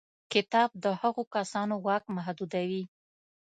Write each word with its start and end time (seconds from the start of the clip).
کتاب 0.33 0.69
د 0.83 0.85
هغو 1.01 1.23
کسانو 1.35 1.75
واک 1.85 2.03
محدودوي. 2.15 2.83